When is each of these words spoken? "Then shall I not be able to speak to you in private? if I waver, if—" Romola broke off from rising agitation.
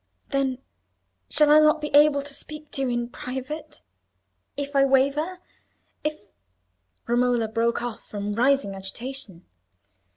"Then 0.29 0.57
shall 1.29 1.51
I 1.51 1.59
not 1.59 1.79
be 1.79 1.89
able 1.89 2.23
to 2.23 2.33
speak 2.33 2.71
to 2.71 2.81
you 2.81 2.89
in 2.89 3.07
private? 3.09 3.81
if 4.57 4.75
I 4.75 4.83
waver, 4.83 5.37
if—" 6.03 6.21
Romola 7.05 7.47
broke 7.47 7.83
off 7.83 8.01
from 8.03 8.33
rising 8.33 8.73
agitation. 8.73 9.45